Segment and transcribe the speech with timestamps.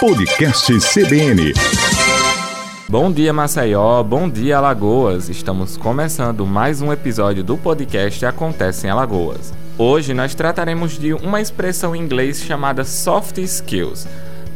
[0.00, 1.52] Podcast CBN.
[2.88, 4.00] Bom dia, Maceió.
[4.04, 5.28] Bom dia, Alagoas.
[5.28, 9.52] Estamos começando mais um episódio do podcast Acontece em Alagoas.
[9.76, 14.06] Hoje nós trataremos de uma expressão em inglês chamada soft skills,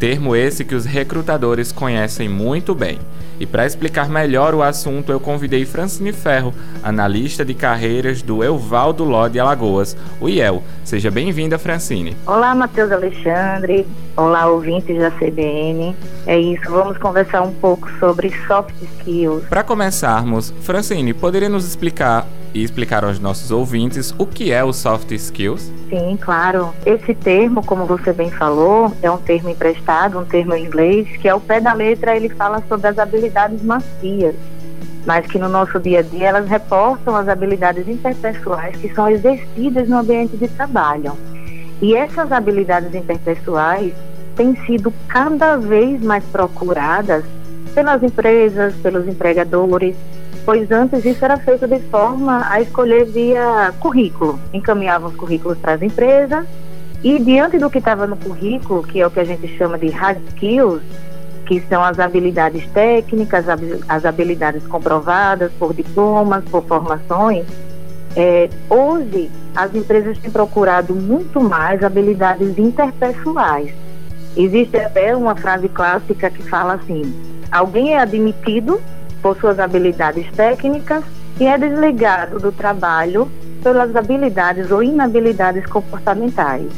[0.03, 2.99] termo esse que os recrutadores conhecem muito bem.
[3.38, 6.53] E para explicar melhor o assunto, eu convidei Francine Ferro,
[6.83, 10.61] analista de carreiras do Euvaldo Ló de Alagoas, o IEL.
[10.85, 12.17] Seja bem-vinda, Francine.
[12.26, 13.87] Olá, Matheus Alexandre.
[14.17, 15.94] Olá, ouvintes da CBN.
[16.27, 19.45] É isso, vamos conversar um pouco sobre soft skills.
[19.45, 24.73] Para começarmos, Francine, poderia nos explicar e explicar aos nossos ouvintes o que é o
[24.73, 25.73] soft skills?
[25.88, 26.73] Sim, claro.
[26.84, 31.29] Esse termo, como você bem falou, é um termo emprestado, um termo em inglês, que
[31.29, 34.34] é o pé da letra, ele fala sobre as habilidades macias,
[35.07, 39.88] mas que no nosso dia a dia elas reportam as habilidades interpessoais que são exercidas
[39.88, 41.12] no ambiente de trabalho.
[41.80, 43.93] E essas habilidades interpessoais
[44.37, 47.24] têm sido cada vez mais procuradas
[47.74, 49.96] pelas empresas, pelos empregadores,
[50.45, 54.38] pois antes isso era feito de forma a escolher via currículo.
[54.52, 56.46] Encaminhavam os currículos para as empresas
[57.02, 59.88] e diante do que estava no currículo, que é o que a gente chama de
[59.88, 60.82] hard skills,
[61.46, 63.46] que são as habilidades técnicas,
[63.88, 67.44] as habilidades comprovadas por diplomas, por formações,
[68.14, 73.72] é, hoje as empresas têm procurado muito mais habilidades interpessoais.
[74.36, 77.02] Existe até uma frase clássica que fala assim:
[77.50, 78.80] alguém é admitido
[79.22, 81.04] por suas habilidades técnicas
[81.40, 83.30] e é desligado do trabalho
[83.62, 86.70] pelas habilidades ou inabilidades comportamentais.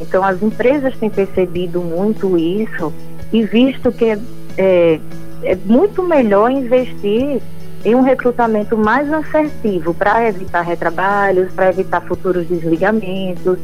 [0.00, 2.92] Então, as empresas têm percebido muito isso
[3.32, 4.18] e visto que é,
[4.56, 5.00] é,
[5.42, 7.40] é muito melhor investir
[7.84, 13.58] em um recrutamento mais assertivo para evitar retrabalhos, para evitar futuros desligamentos,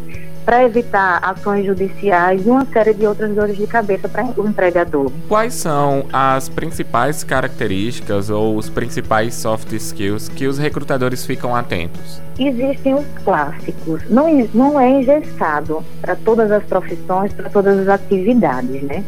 [0.47, 5.11] para evitar ações judiciais e uma série de outras dores de cabeça para o empregador.
[5.29, 12.23] Quais são as principais características ou os principais soft skills que os recrutadores ficam atentos?
[12.39, 14.09] Existem os clássicos.
[14.09, 19.03] Não, não é engessado para todas as profissões, para todas as atividades, né?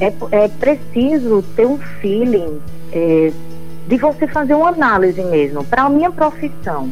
[0.00, 2.60] É, é preciso ter um feeling
[2.92, 3.30] é,
[3.86, 6.90] de você fazer uma análise mesmo para a minha profissão,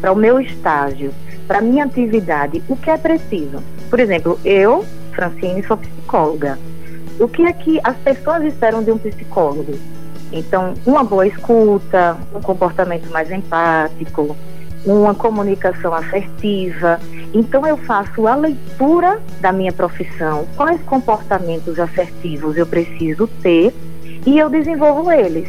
[0.00, 1.12] para o meu estágio
[1.50, 3.60] para minha atividade, o que é preciso?
[3.88, 6.56] Por exemplo, eu, Francine, sou psicóloga.
[7.18, 9.76] O que é que as pessoas esperam de um psicólogo?
[10.30, 14.36] Então, uma boa escuta, um comportamento mais empático,
[14.86, 17.00] uma comunicação assertiva.
[17.34, 23.74] Então, eu faço a leitura da minha profissão, quais comportamentos assertivos eu preciso ter
[24.24, 25.48] e eu desenvolvo eles.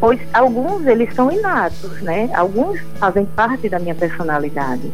[0.00, 2.30] Pois alguns eles são inatos, né?
[2.34, 4.90] Alguns fazem parte da minha personalidade.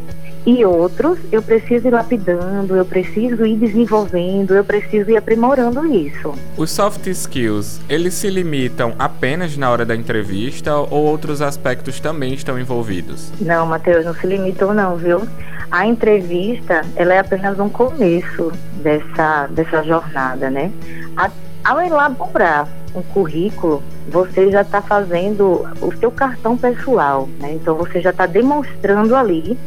[0.47, 6.33] E outros eu preciso ir lapidando, eu preciso ir desenvolvendo, eu preciso ir aprimorando isso.
[6.55, 12.33] Os soft skills, eles se limitam apenas na hora da entrevista ou outros aspectos também
[12.33, 13.29] estão envolvidos?
[13.41, 15.27] Não, Matheus, não se limitam não, viu?
[15.69, 20.71] A entrevista, ela é apenas um começo dessa, dessa jornada, né?
[21.17, 21.29] A,
[21.65, 27.51] ao elaborar um currículo, você já está fazendo o seu cartão pessoal, né?
[27.51, 29.57] Então você já está demonstrando ali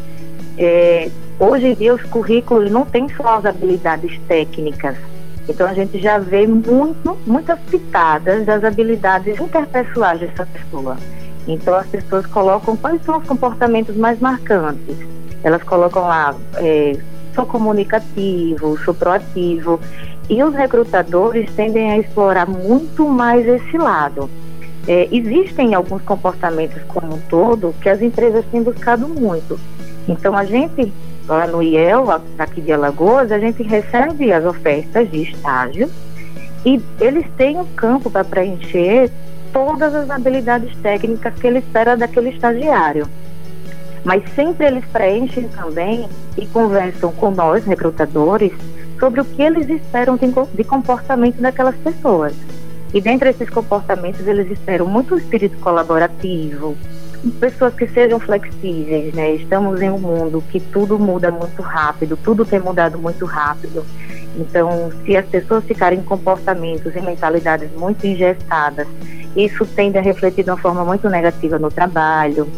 [0.60, 4.94] é, hoje em dia os currículos não têm só as habilidades técnicas.
[5.48, 10.98] Então a gente já vê muito, muitas pitadas das habilidades interpessoais dessa pessoa.
[11.48, 14.96] Então as pessoas colocam quais são os comportamentos mais marcantes.
[15.42, 16.94] Elas colocam lá, é,
[17.34, 19.80] sou comunicativo, sou proativo.
[20.28, 24.28] E os recrutadores tendem a explorar muito mais esse lado.
[24.86, 29.58] É, existem alguns comportamentos como um todo que as empresas têm buscado muito.
[30.10, 30.92] Então a gente,
[31.28, 35.88] lá no IEL, aqui de Alagoas, a gente recebe as ofertas de estágio
[36.66, 39.08] e eles têm um campo para preencher
[39.52, 43.06] todas as habilidades técnicas que ele espera daquele estagiário.
[44.04, 48.52] Mas sempre eles preenchem também e conversam com nós, recrutadores,
[48.98, 50.18] sobre o que eles esperam
[50.52, 52.34] de comportamento daquelas pessoas.
[52.92, 56.76] E dentre esses comportamentos, eles esperam muito espírito colaborativo,
[57.28, 59.34] pessoas que sejam flexíveis, né?
[59.34, 63.84] Estamos em um mundo que tudo muda muito rápido, tudo tem mudado muito rápido.
[64.36, 68.86] Então, se as pessoas ficarem em comportamentos e mentalidades muito engessadas,
[69.36, 72.48] isso tende a refletir de uma forma muito negativa no trabalho.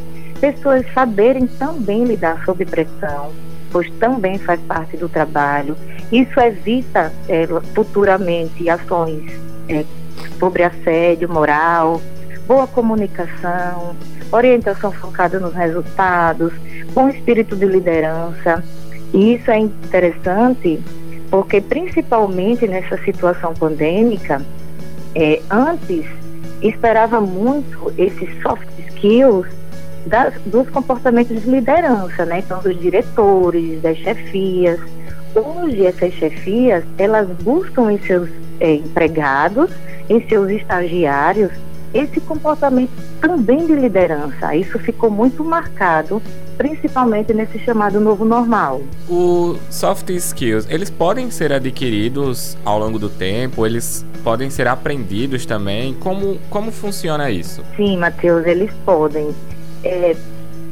[0.40, 3.30] Pessoas saberem também lidar sob pressão,
[3.70, 5.76] pois também faz parte do trabalho.
[6.10, 9.32] Isso evita é, futuramente ações
[9.68, 9.84] é,
[10.38, 12.00] sobre assédio moral,
[12.46, 13.94] boa comunicação,
[14.32, 16.52] orientação focada nos resultados,
[16.92, 18.64] bom espírito de liderança.
[19.12, 20.82] E isso é interessante
[21.30, 24.42] porque principalmente nessa situação pandêmica,
[25.14, 26.04] é, antes
[26.60, 29.46] esperava muito esses soft skills
[30.06, 32.40] das, dos comportamentos de liderança, né?
[32.40, 34.78] Então, dos diretores, das chefias.
[35.34, 38.28] Hoje, essas chefias, elas buscam em seus
[38.60, 39.70] é, empregados,
[40.08, 41.50] em seus estagiários,
[41.94, 42.90] esse comportamento
[43.20, 44.54] também de liderança.
[44.54, 46.22] Isso ficou muito marcado,
[46.56, 48.82] principalmente nesse chamado novo normal.
[49.08, 55.44] O soft skills, eles podem ser adquiridos ao longo do tempo, eles podem ser aprendidos
[55.44, 55.94] também.
[55.94, 57.62] Como, como funciona isso?
[57.76, 59.34] Sim, Matheus, eles podem.
[59.84, 60.16] É,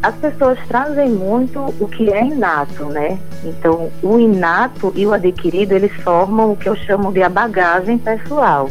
[0.02, 3.18] as pessoas trazem muito o que é inato, né?
[3.44, 7.98] Então, o inato e o adquirido, eles formam o que eu chamo de a bagagem
[7.98, 8.70] pessoal.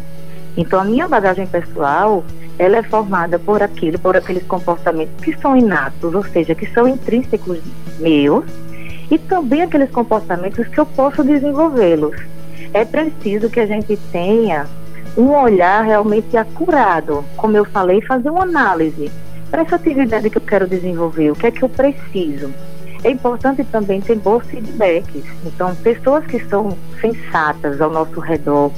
[0.57, 2.24] Então, a minha bagagem pessoal,
[2.57, 6.88] ela é formada por aquilo, por aqueles comportamentos que são inatos, ou seja, que são
[6.88, 7.60] intrínsecos
[8.00, 8.46] meus,
[9.10, 12.16] e também aqueles comportamentos que eu posso desenvolvê-los.
[12.74, 14.68] É preciso que a gente tenha
[15.18, 19.12] um olhar realmente acurado, como eu falei, fazer uma análise
[19.50, 22.54] para essa atividade que eu quero desenvolver, o que é que eu preciso.
[23.04, 25.24] É importante também ter bons feedbacks.
[25.45, 28.72] Então, pessoas que são sensatas ao nosso redor,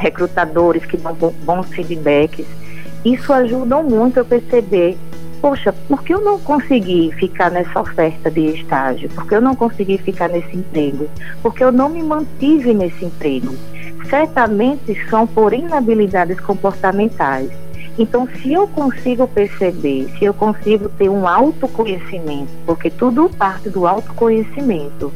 [0.00, 2.46] recrutadores que dão bons feedbacks,
[3.04, 4.98] isso ajuda muito a perceber,
[5.40, 9.08] poxa, por que eu não consegui ficar nessa oferta de estágio?
[9.10, 11.08] Por que eu não consegui ficar nesse emprego?
[11.42, 13.54] Porque eu não me mantive nesse emprego?
[14.08, 17.50] Certamente são por inabilidades comportamentais.
[17.98, 23.86] Então, se eu consigo perceber, se eu consigo ter um autoconhecimento, porque tudo parte do
[23.86, 25.12] autoconhecimento.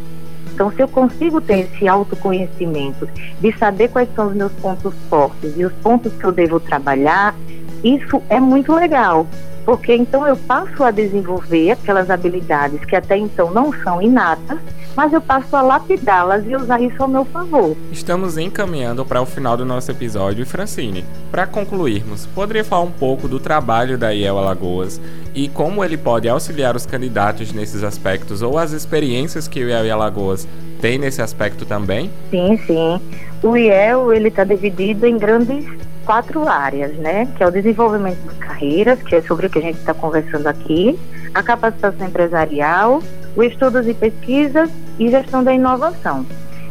[0.52, 3.08] Então, se eu consigo ter esse autoconhecimento
[3.40, 7.34] de saber quais são os meus pontos fortes e os pontos que eu devo trabalhar,
[7.82, 9.26] isso é muito legal,
[9.64, 14.58] porque então eu passo a desenvolver aquelas habilidades que até então não são inatas,
[14.96, 17.76] mas eu passo a lapidá-las e usar isso ao meu favor.
[17.90, 23.28] Estamos encaminhando para o final do nosso episódio Francine, para concluirmos, poderia falar um pouco
[23.28, 25.00] do trabalho da IEL Alagoas
[25.34, 29.94] e como ele pode auxiliar os candidatos nesses aspectos ou as experiências que o IEL
[29.94, 30.46] Alagoas
[30.80, 32.10] tem nesse aspecto também?
[32.30, 33.00] Sim, sim.
[33.42, 35.66] O IEL ele está dividido em grandes
[36.04, 37.26] quatro áreas, né?
[37.36, 40.46] Que é o desenvolvimento de carreiras, que é sobre o que a gente está conversando
[40.46, 40.98] aqui,
[41.34, 43.02] a capacitação empresarial,
[43.34, 46.26] o estudos e pesquisas e gestão da inovação.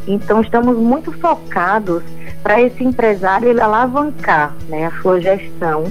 [0.07, 2.03] Então, estamos muito focados
[2.41, 5.85] para esse empresário ele alavancar né, a sua gestão.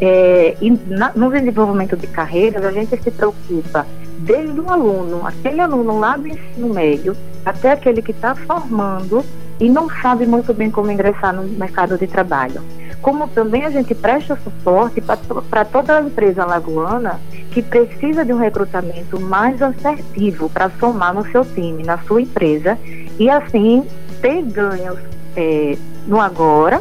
[0.00, 3.86] É, e na, no desenvolvimento de carreiras, a gente se preocupa
[4.20, 9.24] desde o aluno, aquele aluno lá do ensino médio, até aquele que está formando
[9.58, 12.62] e não sabe muito bem como ingressar no mercado de trabalho.
[13.02, 15.02] Como também a gente presta suporte
[15.50, 17.20] para toda a empresa lagoana
[17.50, 22.78] que precisa de um recrutamento mais assertivo para somar no seu time, na sua empresa,
[23.18, 23.84] e assim
[24.20, 24.98] ter ganhos
[25.36, 25.76] é,
[26.06, 26.80] no agora,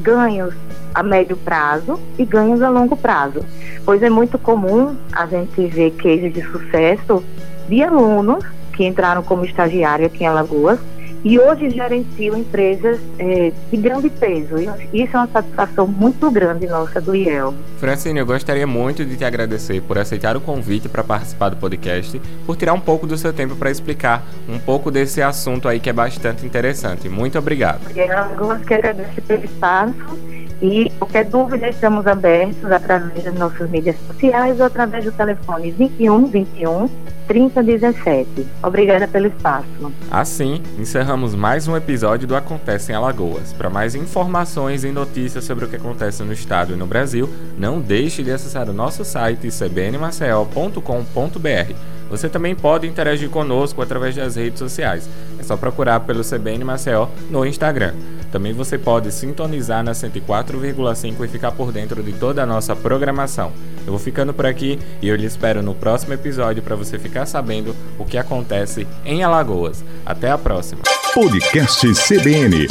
[0.00, 0.54] ganhos
[0.94, 3.44] a médio prazo e ganhos a longo prazo.
[3.84, 7.22] Pois é muito comum a gente ver cases de sucesso
[7.68, 10.78] de alunos que entraram como estagiário aqui em Alagoas
[11.24, 14.56] e hoje gerencio empresas é, de grande peso.
[14.92, 17.54] Isso é uma satisfação muito grande nossa do IEL.
[17.78, 22.20] Francine, eu gostaria muito de te agradecer por aceitar o convite para participar do podcast,
[22.46, 25.90] por tirar um pouco do seu tempo para explicar um pouco desse assunto aí que
[25.90, 27.08] é bastante interessante.
[27.08, 27.80] Muito obrigado.
[27.94, 34.60] Eu que agradeço pelo espaço e qualquer dúvida estamos abertos através das nossas mídias sociais
[34.60, 36.88] ou através do telefone 21 21
[37.26, 38.46] 3017.
[38.62, 39.92] Obrigada pelo espaço.
[40.10, 43.52] Assim, encerramos mais um episódio do Acontece em Alagoas.
[43.52, 47.80] Para mais informações e notícias sobre o que acontece no estado e no Brasil, não
[47.80, 52.00] deixe de acessar o nosso site cbnmaceo.com.br.
[52.10, 55.08] Você também pode interagir conosco através das redes sociais.
[55.38, 57.94] É só procurar pelo CBN Maceió no Instagram.
[58.30, 63.52] Também você pode sintonizar na 104,5 e ficar por dentro de toda a nossa programação.
[63.86, 67.26] Eu vou ficando por aqui e eu lhe espero no próximo episódio para você ficar
[67.26, 69.84] sabendo o que acontece em Alagoas.
[70.04, 70.82] Até a próxima.
[71.12, 72.68] Podcast CBN